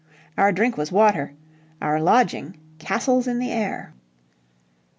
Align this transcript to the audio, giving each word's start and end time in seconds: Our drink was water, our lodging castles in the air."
Our 0.35 0.51
drink 0.51 0.77
was 0.77 0.91
water, 0.91 1.33
our 1.79 2.01
lodging 2.01 2.57
castles 2.79 3.27
in 3.27 3.37
the 3.37 3.51
air." 3.51 3.93